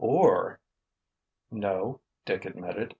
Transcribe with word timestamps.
Or——" 0.03 0.57
"No," 1.51 2.01
Dick 2.25 2.45
admitted. 2.45 2.89